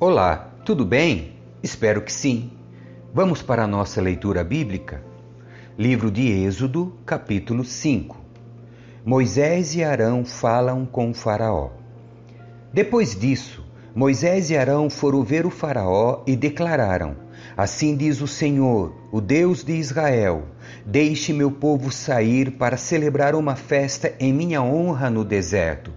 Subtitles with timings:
[0.00, 1.34] Olá, tudo bem?
[1.62, 2.50] Espero que sim.
[3.14, 5.04] Vamos para a nossa leitura bíblica?
[5.78, 8.16] Livro de Êxodo, capítulo 5.
[9.06, 11.70] Moisés e Arão falam com Faraó.
[12.72, 17.14] Depois disso, Moisés e Arão foram ver o Faraó e declararam:
[17.56, 20.42] Assim diz o Senhor, o Deus de Israel:
[20.84, 25.92] Deixe meu povo sair para celebrar uma festa em minha honra no deserto.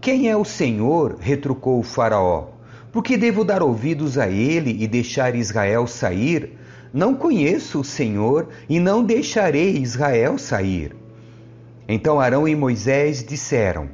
[0.00, 1.18] Quem é o Senhor?
[1.20, 2.53] retrucou o Faraó.
[2.94, 6.56] Porque devo dar ouvidos a ele e deixar Israel sair?
[6.92, 10.94] Não conheço o Senhor e não deixarei Israel sair.
[11.88, 13.88] Então Arão e Moisés disseram: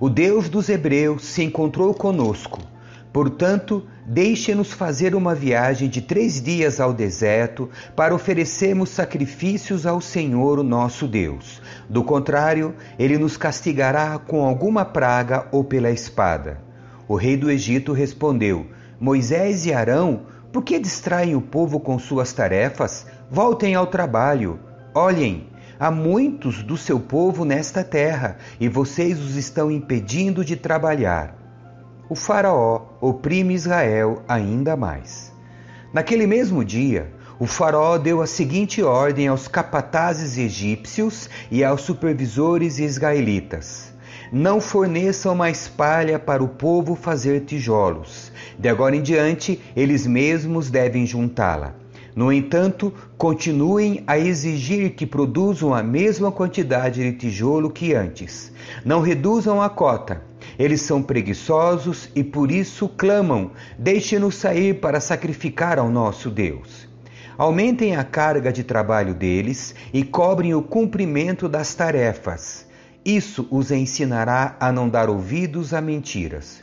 [0.00, 2.58] O Deus dos Hebreus se encontrou conosco.
[3.12, 10.58] Portanto, deixe-nos fazer uma viagem de três dias ao deserto para oferecermos sacrifícios ao Senhor,
[10.58, 11.62] o nosso Deus.
[11.88, 16.71] Do contrário, ele nos castigará com alguma praga ou pela espada.
[17.12, 22.32] O rei do Egito respondeu: Moisés e Arão, por que distraem o povo com suas
[22.32, 23.06] tarefas?
[23.30, 24.58] Voltem ao trabalho.
[24.94, 31.36] Olhem, há muitos do seu povo nesta terra e vocês os estão impedindo de trabalhar.
[32.08, 35.30] O Faraó oprime Israel ainda mais.
[35.92, 42.78] Naquele mesmo dia, o Faraó deu a seguinte ordem aos capatazes egípcios e aos supervisores
[42.78, 43.91] israelitas:
[44.32, 48.32] não forneçam mais palha para o povo fazer tijolos.
[48.58, 51.74] De agora em diante, eles mesmos devem juntá-la.
[52.16, 58.50] No entanto, continuem a exigir que produzam a mesma quantidade de tijolo que antes.
[58.84, 60.22] Não reduzam a cota.
[60.58, 66.88] Eles são preguiçosos e por isso clamam: deixe-nos sair para sacrificar ao nosso Deus.
[67.36, 72.66] Aumentem a carga de trabalho deles e cobrem o cumprimento das tarefas.
[73.04, 76.62] Isso os ensinará a não dar ouvidos a mentiras.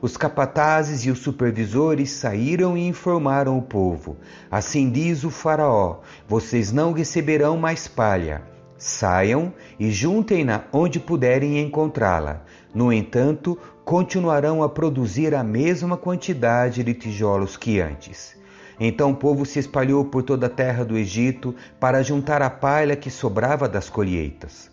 [0.00, 4.16] Os capatazes e os supervisores saíram e informaram o povo:
[4.48, 8.42] Assim diz o Faraó: Vocês não receberão mais palha.
[8.78, 12.44] Saiam e juntem-na onde puderem encontrá-la.
[12.72, 18.38] No entanto, continuarão a produzir a mesma quantidade de tijolos que antes.
[18.78, 22.94] Então o povo se espalhou por toda a terra do Egito para juntar a palha
[22.94, 24.70] que sobrava das colheitas.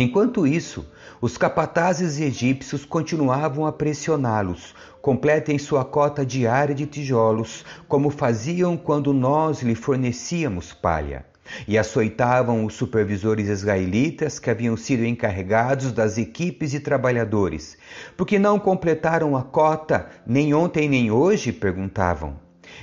[0.00, 0.86] Enquanto isso,
[1.20, 4.74] os capatazes egípcios continuavam a pressioná-los.
[5.02, 11.26] Completem sua cota diária de tijolos, como faziam quando nós lhe fornecíamos palha.
[11.68, 17.76] E açoitavam os supervisores israelitas que haviam sido encarregados das equipes de trabalhadores.
[18.16, 21.52] Porque não completaram a cota nem ontem nem hoje?
[21.52, 22.36] perguntavam.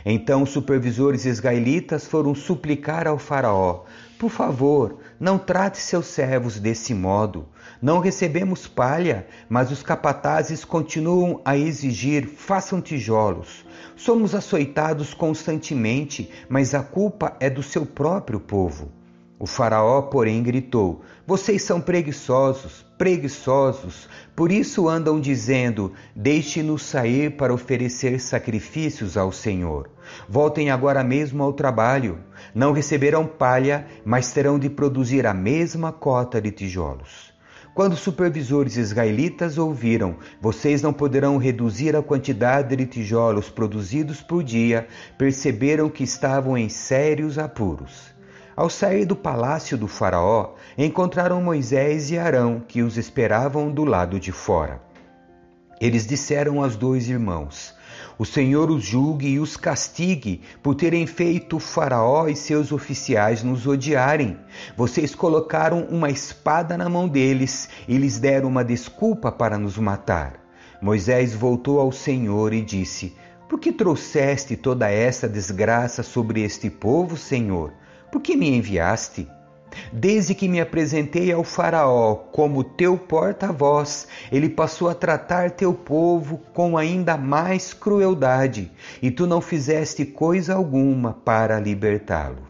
[0.06, 3.86] Então os supervisores israelitas foram suplicar ao Faraó:
[4.20, 7.48] Por favor, não trate seus servos desse modo.
[7.82, 13.66] Não recebemos palha, mas os capatazes continuam a exigir: façam tijolos.
[13.96, 18.97] Somos açoitados constantemente, mas a culpa é do seu próprio povo.
[19.40, 27.54] O Faraó, porém, gritou: Vocês são preguiçosos, preguiçosos, por isso andam dizendo: Deixe-nos sair para
[27.54, 29.92] oferecer sacrifícios ao Senhor.
[30.28, 32.18] Voltem agora mesmo ao trabalho.
[32.56, 37.32] Não receberão palha, mas terão de produzir a mesma cota de tijolos.
[37.76, 44.44] Quando os supervisores israelitas ouviram: Vocês não poderão reduzir a quantidade de tijolos produzidos por
[44.44, 48.17] dia, perceberam que estavam em sérios apuros.
[48.58, 54.20] Ao sair do palácio do Faraó, encontraram Moisés e Arão, que os esperavam do lado
[54.20, 54.82] de fora.
[55.80, 57.76] Eles disseram aos dois irmãos:
[58.18, 63.44] O Senhor os julgue e os castigue por terem feito o Faraó e seus oficiais
[63.44, 64.40] nos odiarem.
[64.76, 70.34] Vocês colocaram uma espada na mão deles e lhes deram uma desculpa para nos matar.
[70.82, 73.16] Moisés voltou ao Senhor e disse:
[73.48, 77.72] Por que trouxeste toda esta desgraça sobre este povo, Senhor?
[78.12, 79.28] Por que me enviaste?
[79.92, 86.40] Desde que me apresentei ao Faraó como teu porta-voz, ele passou a tratar teu povo
[86.54, 88.72] com ainda mais crueldade,
[89.02, 92.48] e tu não fizeste coisa alguma para libertá-lo.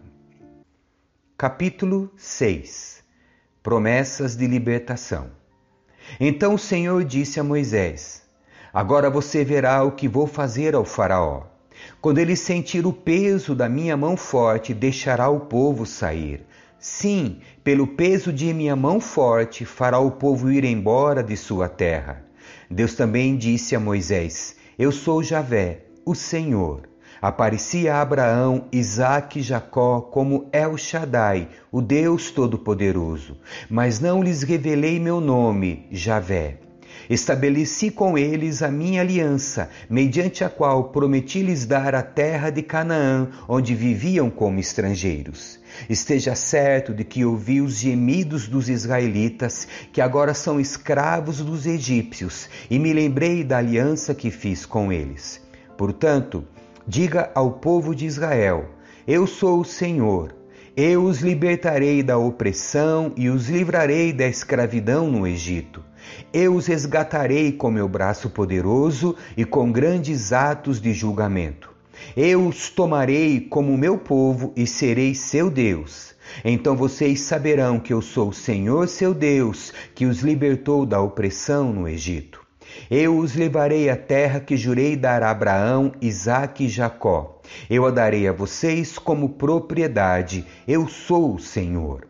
[1.37, 3.03] Capítulo 6
[3.61, 5.27] Promessas de libertação.
[6.19, 8.23] Então o Senhor disse a Moisés:
[8.73, 11.43] Agora você verá o que vou fazer ao Faraó.
[12.01, 16.45] Quando ele sentir o peso da minha mão forte, deixará o povo sair.
[16.79, 22.23] Sim, pelo peso de minha mão forte, fará o povo ir embora de sua terra.
[22.69, 26.83] Deus também disse a Moisés: Eu sou Javé, o Senhor.
[27.19, 33.37] Aparecia a Abraão, Isaque e Jacó como El Shaddai, o Deus Todo-Poderoso,
[33.67, 36.66] mas não lhes revelei meu nome, Javé.
[37.09, 42.61] Estabeleci com eles a minha aliança, mediante a qual prometi lhes dar a terra de
[42.61, 45.59] Canaã, onde viviam como estrangeiros.
[45.89, 52.49] Esteja certo de que ouvi os gemidos dos israelitas, que agora são escravos dos egípcios,
[52.69, 55.41] e me lembrei da aliança que fiz com eles.
[55.77, 56.43] Portanto,
[56.87, 58.65] diga ao povo de Israel:
[59.07, 60.35] Eu sou o Senhor.
[60.75, 65.83] Eu os libertarei da opressão e os livrarei da escravidão no Egito.
[66.33, 71.69] Eu os resgatarei com meu braço poderoso e com grandes atos de julgamento.
[72.15, 76.15] Eu os tomarei como meu povo e serei seu Deus.
[76.43, 81.71] Então vocês saberão que eu sou o Senhor seu Deus, que os libertou da opressão
[81.71, 82.45] no Egito.
[82.91, 87.41] Eu os levarei à terra que jurei dar a Abraão, Isaque e Jacó.
[87.69, 90.45] Eu a darei a vocês como propriedade.
[90.67, 92.07] Eu sou o Senhor.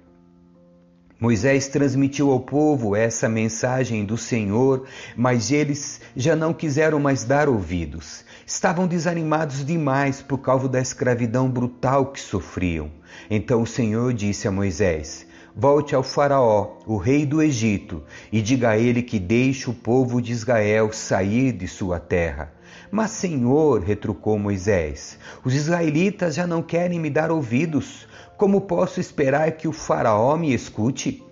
[1.20, 4.86] Moisés transmitiu ao povo essa mensagem do Senhor,
[5.16, 8.24] mas eles já não quiseram mais dar ouvidos.
[8.46, 12.92] Estavam desanimados demais por causa da escravidão brutal que sofriam.
[13.32, 15.26] Então o Senhor disse a Moisés:
[15.56, 20.22] Volte ao Faraó, o rei do Egito, e diga a ele que deixe o povo
[20.22, 22.54] de Israel sair de sua terra.
[22.90, 28.08] Mas, Senhor, retrucou Moisés, os israelitas já não querem me dar ouvidos.
[28.38, 31.24] Como posso esperar que o Faraó me escute?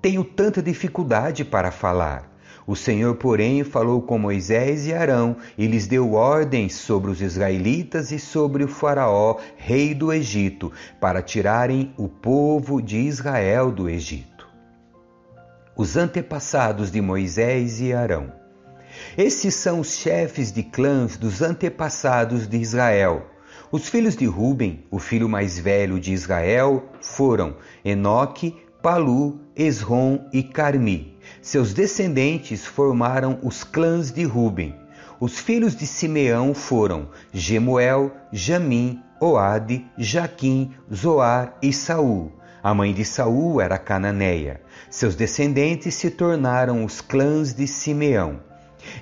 [0.00, 2.36] Tenho tanta dificuldade para falar.
[2.66, 8.10] O Senhor, porém, falou com Moisés e Arão e lhes deu ordens sobre os israelitas
[8.10, 14.48] e sobre o Faraó, rei do Egito, para tirarem o povo de Israel do Egito.
[15.76, 18.45] Os antepassados de Moisés e Arão.
[19.16, 23.26] Esses são os chefes de clãs dos antepassados de Israel.
[23.70, 30.42] Os filhos de Ruben, o filho mais velho de Israel, foram Enoque, Palu, Esrom e
[30.42, 31.18] Carmi.
[31.42, 34.74] Seus descendentes formaram os clãs de Ruben.
[35.18, 42.30] Os filhos de Simeão foram Gemuel, Jamim, Oade, Jaquim, Zoar e Saul.
[42.62, 44.60] A mãe de Saul era Cananeia.
[44.90, 48.40] Seus descendentes se tornaram os clãs de Simeão.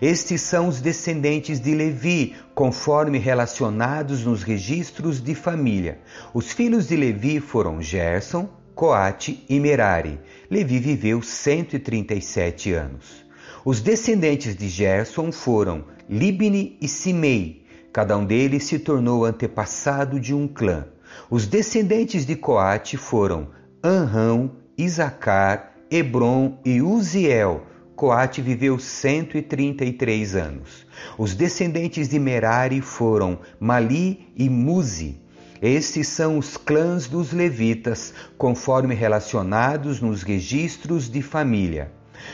[0.00, 6.00] Estes são os descendentes de Levi, conforme relacionados nos registros de família.
[6.32, 10.18] Os filhos de Levi foram Gerson, Coate e Merari.
[10.50, 13.24] Levi viveu 137 anos.
[13.64, 17.64] Os descendentes de Gerson foram Libni e Simei.
[17.92, 20.86] Cada um deles se tornou antepassado de um clã.
[21.30, 23.48] Os descendentes de Coate foram
[23.82, 27.62] Anrão, Isacar, Hebron e Uziel
[27.96, 30.86] Coate viveu 133 anos.
[31.16, 35.20] Os descendentes de Merari foram Mali e Muzi.
[35.62, 41.92] Estes são os clãs dos levitas, conforme relacionados nos registros de família.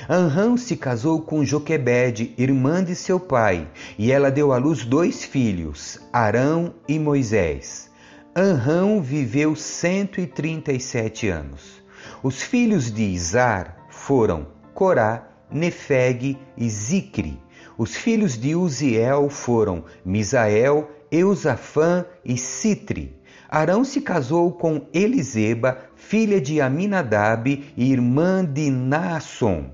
[0.09, 3.69] Anrão se casou com Joquebede, irmã de seu pai,
[3.99, 7.91] e ela deu à luz dois filhos, Arão e Moisés.
[8.35, 11.83] Anrão viveu 137 anos.
[12.23, 17.41] Os filhos de Izar foram Corá, Nefeg e Zicre.
[17.77, 23.19] Os filhos de Uziel foram Misael, Eusafã e Citri.
[23.49, 29.71] Arão se casou com Eliseba, filha de Aminadab e irmã de Naasson.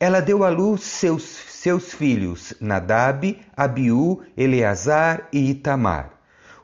[0.00, 6.12] Ela deu à luz seus, seus filhos Nadab, Abiú, Eleazar e Itamar.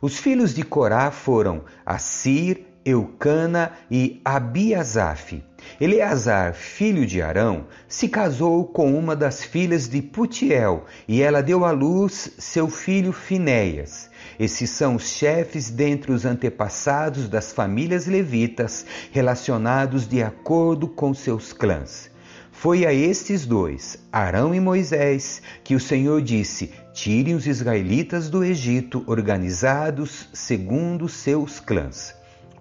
[0.00, 5.42] Os filhos de Corá foram Assir, Eucana e Abiasaf.
[5.80, 11.64] Eleazar, filho de Arão, se casou com uma das filhas de Putiel e ela deu
[11.64, 14.10] à luz seu filho Finéias.
[14.38, 21.52] Esses são os chefes dentre os antepassados das famílias levitas, relacionados de acordo com seus
[21.52, 22.10] clãs.
[22.52, 28.44] Foi a estes dois, Arão e Moisés, que o Senhor disse: Tirem os israelitas do
[28.44, 32.14] Egito, organizados segundo seus clãs.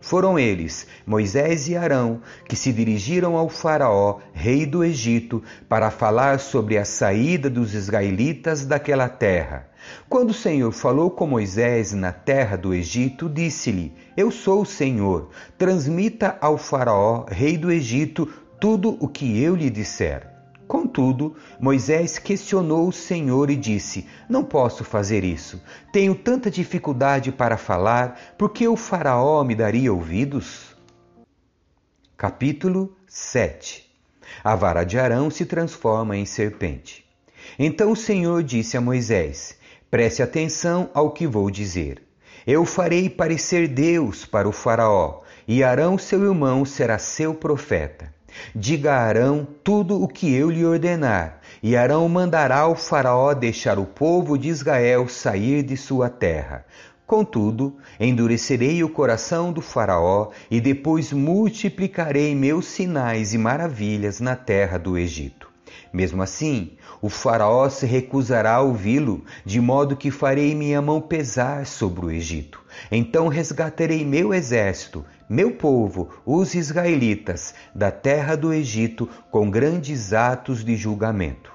[0.04, 6.42] Foram eles, Moisés e Arão, que se dirigiram ao Faraó, rei do Egito, para falar
[6.42, 9.70] sobre a saída dos israelitas daquela terra.
[10.10, 15.30] Quando o Senhor falou com Moisés na terra do Egito, disse-lhe: Eu sou o Senhor.
[15.58, 18.28] Transmita ao Faraó, rei do Egito,
[18.60, 20.33] tudo o que eu lhe disser.
[20.68, 25.62] Contudo, Moisés questionou o Senhor e disse: Não posso fazer isso.
[25.92, 30.76] Tenho tanta dificuldade para falar, porque o Faraó me daria ouvidos?
[32.16, 33.92] Capítulo 7
[34.44, 37.06] A vara de Arão se transforma em serpente.
[37.60, 39.58] Então o Senhor disse a Moisés:
[39.92, 42.02] Preste atenção ao que vou dizer.
[42.48, 48.14] Eu farei parecer Deus para o Faraó, e Arão, seu irmão, será seu profeta.
[48.56, 53.80] Diga a Arão tudo o que eu lhe ordenar, e Arão mandará ao Faraó deixar
[53.80, 56.66] o povo de Israel sair de sua terra.
[57.06, 64.80] Contudo, endurecerei o coração do Faraó e depois multiplicarei meus sinais e maravilhas na terra
[64.80, 65.52] do Egito.
[65.92, 66.72] Mesmo assim,
[67.02, 72.12] o Faraó se recusará a ouvi-lo, de modo que farei minha mão pesar sobre o
[72.12, 72.60] Egito.
[72.92, 80.64] Então resgatarei meu exército, meu povo, os israelitas, da terra do Egito com grandes atos
[80.64, 81.52] de julgamento.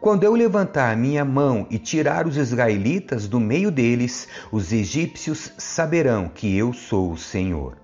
[0.00, 6.28] Quando eu levantar minha mão e tirar os israelitas do meio deles, os egípcios saberão
[6.28, 7.76] que eu sou o Senhor.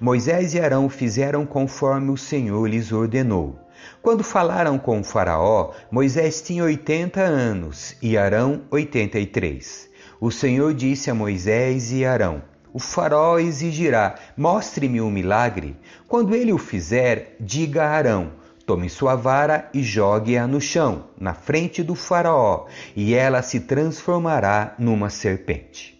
[0.00, 3.58] Moisés e Arão fizeram conforme o Senhor lhes ordenou.
[4.00, 9.90] Quando falaram com Faraó, Moisés tinha oitenta anos e Arão oitenta e três.
[10.18, 12.42] O Senhor disse a Moisés e Arão:
[12.76, 15.78] O Faraó exigirá: Mostre-me um milagre.
[16.06, 18.32] Quando ele o fizer, diga a Arão:
[18.66, 24.74] Tome sua vara e jogue-a no chão, na frente do Faraó, e ela se transformará
[24.78, 25.98] numa serpente.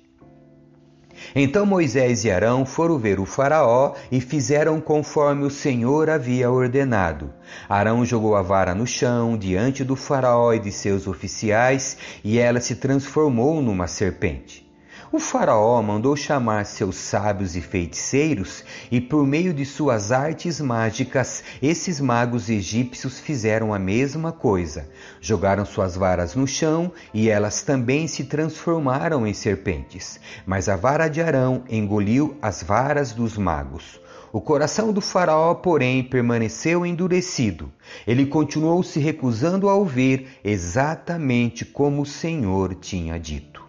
[1.35, 7.33] Então Moisés e Arão foram ver o Faraó e fizeram conforme o Senhor havia ordenado.
[7.67, 12.61] Arão jogou a vara no chão, diante do Faraó e de seus oficiais, e ela
[12.61, 14.66] se transformou numa serpente.
[15.13, 21.45] O Faraó mandou chamar seus sábios e feiticeiros, e por meio de suas artes mágicas,
[21.63, 24.89] esses magos egípcios fizeram a mesma coisa.
[25.21, 30.19] Jogaram suas varas no chão e elas também se transformaram em serpentes.
[30.45, 34.01] Mas a vara de Arão engoliu as varas dos magos.
[34.33, 37.73] O coração do Faraó, porém, permaneceu endurecido.
[38.05, 43.66] Ele continuou se recusando a ouvir exatamente como o Senhor tinha dito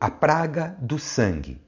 [0.00, 1.60] a praga do sangue.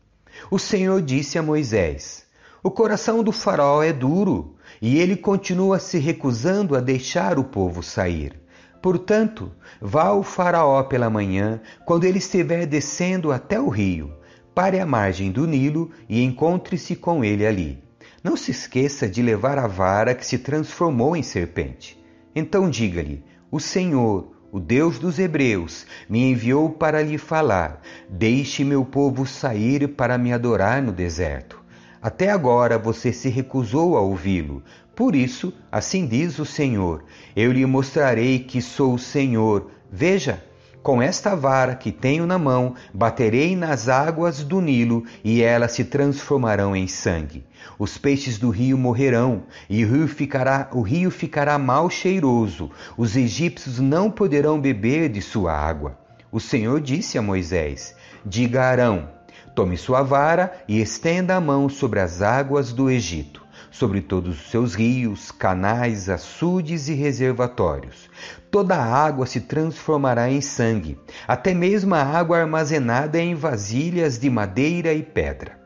[0.50, 2.25] O Senhor disse a Moisés:
[2.62, 7.82] O coração do Faraó é duro e ele continua se recusando a deixar o povo
[7.82, 8.40] sair.
[8.80, 14.14] Portanto, vá ao Faraó pela manhã, quando ele estiver descendo até o rio.
[14.54, 17.82] Pare à margem do Nilo e encontre-se com ele ali.
[18.22, 21.99] Não se esqueça de levar a vara que se transformou em serpente.
[22.34, 28.85] Então diga-lhe: O Senhor, o Deus dos Hebreus, me enviou para lhe falar: Deixe meu
[28.85, 31.61] povo sair para me adorar no deserto.
[32.02, 34.62] Até agora você se recusou a ouvi-lo.
[34.95, 37.04] Por isso, assim diz o Senhor:
[37.37, 39.71] Eu lhe mostrarei que sou o Senhor.
[39.90, 40.42] Veja,
[40.82, 45.84] com esta vara que tenho na mão, baterei nas águas do Nilo e elas se
[45.84, 47.44] transformarão em sangue.
[47.78, 52.70] Os peixes do rio morrerão e o rio ficará, o rio ficará mal cheiroso.
[52.96, 55.99] Os egípcios não poderão beber de sua água.
[56.32, 57.94] O Senhor disse a Moisés:
[58.25, 59.08] Diga a Arão:
[59.54, 64.50] Tome sua vara e estenda a mão sobre as águas do Egito sobre todos os
[64.50, 68.10] seus rios, canais, açudes e reservatórios.
[68.50, 74.28] Toda a água se transformará em sangue, até mesmo a água armazenada em vasilhas de
[74.28, 75.57] madeira e pedra.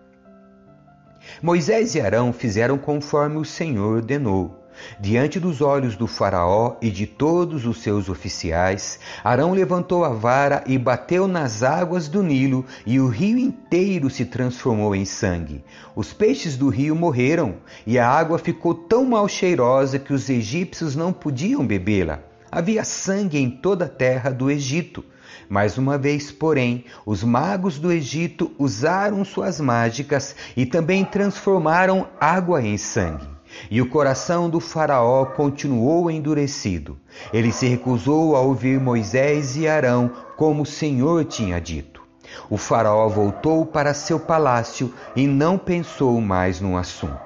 [1.43, 4.61] Moisés e Arão fizeram conforme o Senhor ordenou.
[5.01, 10.63] Diante dos olhos do Faraó e de todos os seus oficiais, Arão levantou a vara
[10.67, 15.65] e bateu nas águas do Nilo, e o rio inteiro se transformou em sangue.
[15.97, 17.55] Os peixes do rio morreram,
[17.87, 22.21] e a água ficou tão mal cheirosa que os egípcios não podiam bebê-la.
[22.55, 25.05] Havia sangue em toda a terra do Egito.
[25.49, 32.63] Mais uma vez, porém, os magos do Egito usaram suas mágicas e também transformaram água
[32.63, 33.27] em sangue.
[33.69, 36.97] E o coração do Faraó continuou endurecido.
[37.33, 42.03] Ele se recusou a ouvir Moisés e Arão, como o Senhor tinha dito.
[42.49, 47.24] O Faraó voltou para seu palácio e não pensou mais no assunto.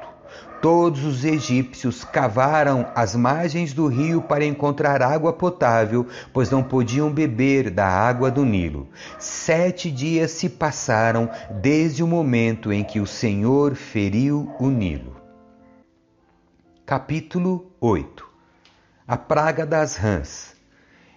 [0.61, 7.13] Todos os egípcios cavaram as margens do rio para encontrar água potável, pois não podiam
[7.13, 8.89] beber da água do Nilo.
[9.21, 15.17] Sete dias se passaram desde o momento em que o Senhor feriu o Nilo.
[16.85, 18.29] Capítulo 8
[19.07, 20.57] A praga das rãs.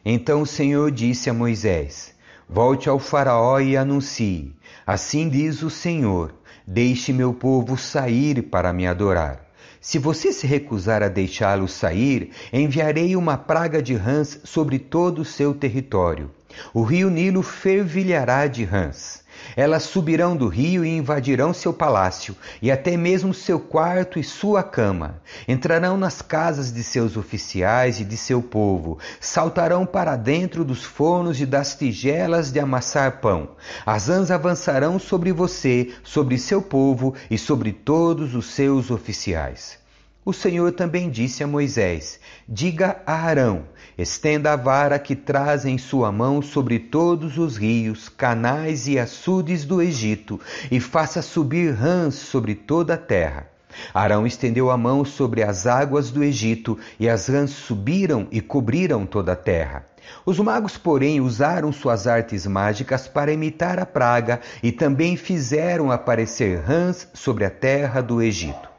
[0.05, 2.13] Então o Senhor disse a Moisés:
[2.48, 4.53] Volte ao Faraó e anuncie:
[4.86, 6.36] Assim diz o Senhor:
[6.73, 9.45] Deixe meu povo sair para me adorar.
[9.81, 15.25] Se você se recusar a deixá-lo sair, enviarei uma praga de rãs sobre todo o
[15.25, 16.31] seu território.
[16.73, 19.20] O rio Nilo fervilhará de rãs.
[19.55, 24.63] Elas subirão do rio e invadirão seu palácio, e até mesmo seu quarto e sua
[24.63, 25.21] cama.
[25.48, 31.39] Entrarão nas casas de seus oficiais e de seu povo, saltarão para dentro dos fornos
[31.41, 33.50] e das tigelas de amassar pão.
[33.86, 39.81] As ãs avançarão sobre você, sobre seu povo e sobre todos os seus oficiais.
[40.24, 43.63] O Senhor também disse a Moisés: Diga a Arão:
[43.98, 49.65] estenda a vara que traz em sua mão sobre todos os rios, canais e açudes
[49.65, 53.48] do Egito, e faça subir rãs sobre toda a terra.
[53.93, 59.05] Arão estendeu a mão sobre as águas do Egito, e as rãs subiram e cobriram
[59.05, 59.86] toda a terra.
[60.25, 66.60] Os magos, porém, usaram suas artes mágicas para imitar a praga e também fizeram aparecer
[66.60, 68.70] rãs sobre a terra do Egito.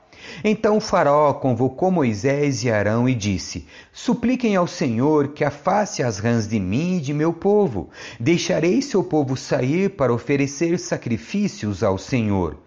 [0.44, 6.18] Então o Faraó convocou Moisés e Arão e disse: Supliquem ao Senhor que afaste as
[6.18, 7.90] rãs de mim e de meu povo.
[8.18, 12.58] Deixarei seu povo sair para oferecer sacrifícios ao Senhor.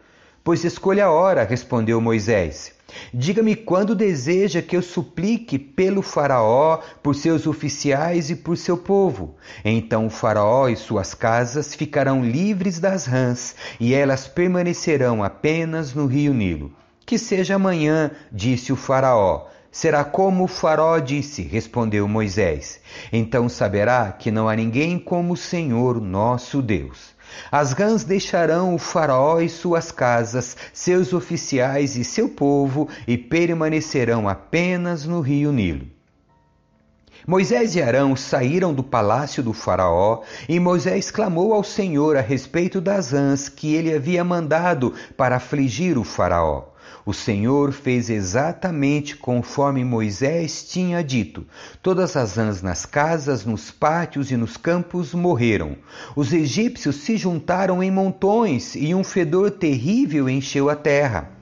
[0.44, 2.72] Pois escolha a hora, respondeu Moisés.
[3.12, 9.36] Diga-me quando deseja que eu suplique pelo Faraó, por seus oficiais e por seu povo.
[9.64, 16.06] Então o Faraó e suas casas ficarão livres das rãs, e elas permanecerão apenas no
[16.06, 16.72] rio Nilo.
[17.06, 19.48] Que seja amanhã, disse o Faraó.
[19.72, 22.80] Será como o Faraó disse, respondeu Moisés.
[23.12, 27.14] Então saberá que não há ninguém como o Senhor nosso Deus.
[27.52, 34.30] As rãs deixarão o Faraó e suas casas, seus oficiais e seu povo, e permanecerão
[34.30, 35.88] apenas no rio Nilo.
[37.28, 42.80] Moisés e Arão saíram do palácio do Faraó e Moisés clamou ao Senhor a respeito
[42.80, 46.75] das rãs que ele havia mandado para afligir o Faraó.
[47.06, 51.46] O Senhor fez exatamente conforme Moisés tinha dito.
[51.82, 55.78] Todas as rãs nas casas, nos pátios e nos campos morreram.
[56.16, 61.35] Os egípcios se juntaram em montões e um fedor terrível encheu a terra.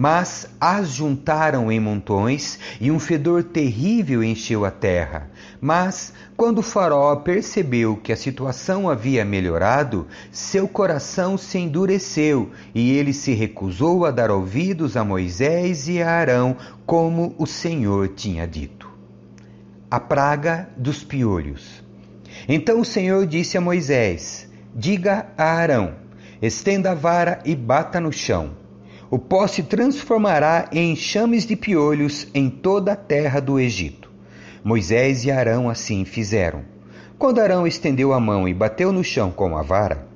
[0.00, 5.28] Mas as juntaram em montões e um fedor terrível encheu a terra.
[5.60, 12.92] Mas, quando o Faraó percebeu que a situação havia melhorado, seu coração se endureceu e
[12.92, 18.46] ele se recusou a dar ouvidos a Moisés e a Arão, como o Senhor tinha
[18.46, 18.88] dito.
[19.90, 21.82] A praga dos piolhos.
[22.48, 25.96] Então o Senhor disse a Moisés: Diga a Arão:
[26.40, 28.67] estenda a vara e bata no chão
[29.10, 34.10] o pó se transformará em enxames de piolhos em toda a terra do Egito.
[34.62, 36.62] Moisés e Arão assim fizeram.
[37.18, 40.06] Quando Arão estendeu a mão e bateu no chão com a vara,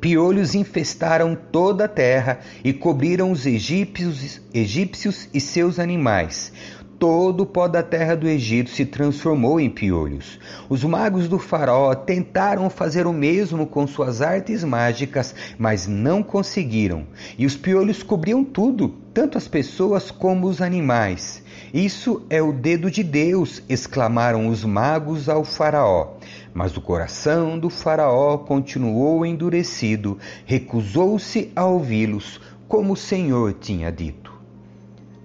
[0.00, 6.52] piolhos infestaram toda a terra e cobriram os egípcios, egípcios e seus animais,
[6.98, 10.40] Todo o pó da terra do Egito se transformou em piolhos.
[10.68, 17.06] Os magos do Faraó tentaram fazer o mesmo com suas artes mágicas, mas não conseguiram.
[17.38, 21.40] E os piolhos cobriam tudo, tanto as pessoas como os animais.
[21.72, 26.16] Isso é o dedo de Deus, exclamaram os magos ao Faraó.
[26.52, 34.37] Mas o coração do Faraó continuou endurecido, recusou-se a ouvi-los, como o Senhor tinha dito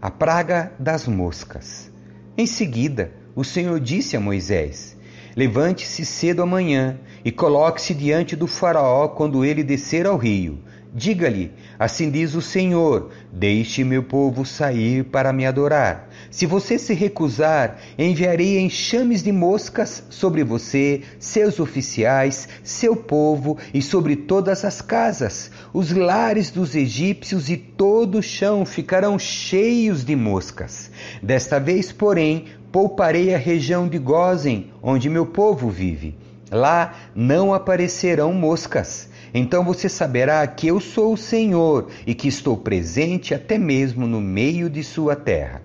[0.03, 1.89] a praga das moscas.
[2.37, 4.97] Em seguida, o Senhor disse a Moisés:
[5.33, 10.59] Levante-se cedo amanhã e coloque-se diante do Faraó quando ele descer ao rio.
[10.95, 16.07] Diga-lhe: Assim diz o Senhor: Deixe meu povo sair para me adorar.
[16.29, 23.81] Se você se recusar, enviarei enxames de moscas sobre você, seus oficiais, seu povo e
[23.81, 25.49] sobre todas as casas.
[25.73, 30.91] Os lares dos egípcios e todo o chão ficarão cheios de moscas.
[31.23, 36.15] Desta vez, porém, pouparei a região de Gozen, onde meu povo vive.
[36.51, 42.55] Lá não aparecerão moscas então você saberá que eu sou o Senhor e que estou
[42.55, 45.61] presente até mesmo no meio de sua terra.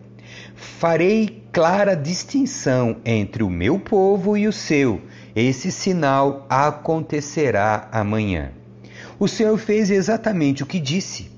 [0.54, 5.00] Farei clara distinção entre o meu povo e o seu.
[5.36, 8.52] Esse sinal acontecerá amanhã.
[9.18, 11.30] O Senhor fez exatamente o que disse.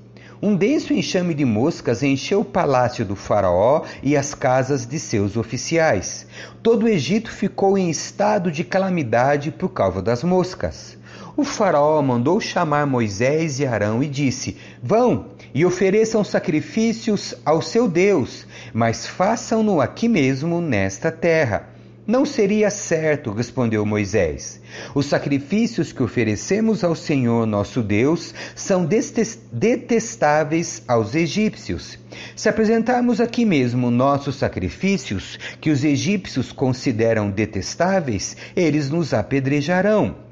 [0.42, 5.36] Um denso enxame de moscas encheu o palácio do Faraó e as casas de seus
[5.36, 6.26] oficiais.
[6.62, 10.99] Todo o Egito ficou em estado de calamidade por causa das moscas.
[11.36, 17.88] O Faraó mandou chamar Moisés e Arão e disse: Vão e ofereçam sacrifícios ao seu
[17.88, 21.68] Deus, mas façam-no aqui mesmo, nesta terra.
[22.06, 24.60] Não seria certo, respondeu Moisés.
[24.94, 31.98] Os sacrifícios que oferecemos ao Senhor nosso Deus são detestáveis aos egípcios.
[32.34, 40.29] Se apresentarmos aqui mesmo nossos sacrifícios, que os egípcios consideram detestáveis, eles nos apedrejarão.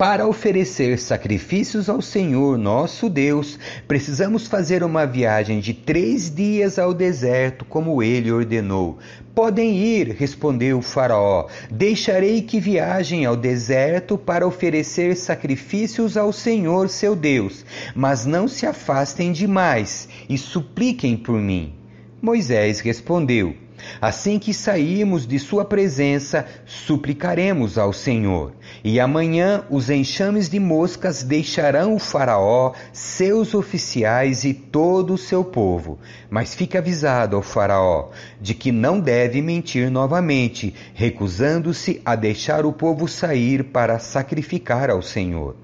[0.00, 6.94] Para oferecer sacrifícios ao Senhor nosso Deus, precisamos fazer uma viagem de três dias ao
[6.94, 8.96] deserto, como ele ordenou.
[9.34, 11.48] Podem ir, respondeu o Faraó.
[11.70, 17.62] Deixarei que viajem ao deserto para oferecer sacrifícios ao Senhor seu Deus,
[17.94, 21.74] mas não se afastem demais e supliquem por mim.
[22.22, 23.54] Moisés respondeu:
[24.00, 28.52] Assim que sairmos de Sua presença, suplicaremos ao Senhor.
[28.82, 35.44] E amanhã os enxames de moscas deixarão o Faraó, seus oficiais e todo o seu
[35.44, 35.98] povo.
[36.28, 42.72] Mas fique avisado ao Faraó de que não deve mentir novamente, recusando-se a deixar o
[42.72, 45.56] povo sair para sacrificar ao Senhor.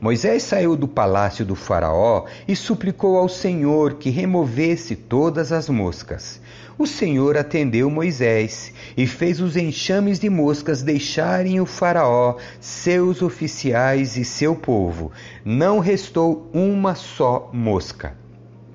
[0.00, 6.40] Moisés saiu do palácio do Faraó e suplicou ao Senhor que removesse todas as moscas.
[6.78, 14.16] O Senhor atendeu Moisés e fez os enxames de moscas deixarem o Faraó, seus oficiais
[14.16, 15.12] e seu povo.
[15.44, 18.16] Não restou uma só mosca.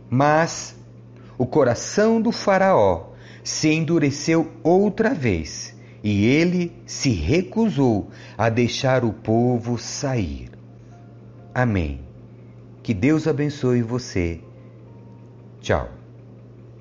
[0.10, 0.76] Mas
[1.38, 3.08] o coração do Faraó
[3.44, 10.52] se endureceu outra vez e ele se recusou a deixar o povo sair.
[11.54, 12.02] Amém.
[12.84, 14.40] Que Deus abençoe você.
[15.60, 15.97] Tchau.